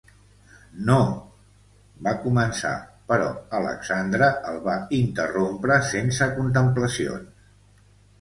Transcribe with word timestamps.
"No..." 0.85 0.99
va 2.07 2.13
començar, 2.23 2.71
però 3.11 3.27
Alexandre 3.57 4.29
el 4.53 4.57
va 4.69 4.79
interrompre 5.01 5.77
sense 5.91 6.29
contemplacions. 6.39 7.85